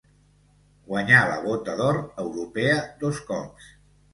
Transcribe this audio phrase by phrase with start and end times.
[0.87, 3.73] Guanyà la Bota d'or europea dos cops.